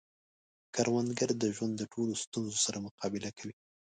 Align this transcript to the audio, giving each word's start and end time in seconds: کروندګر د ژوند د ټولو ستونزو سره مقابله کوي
کروندګر 0.75 1.29
د 1.43 1.43
ژوند 1.55 1.73
د 1.77 1.81
ټولو 1.93 2.13
ستونزو 2.23 2.57
سره 2.65 2.77
مقابله 2.85 3.29
کوي 3.37 3.55